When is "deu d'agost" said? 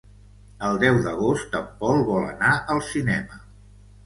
0.83-1.57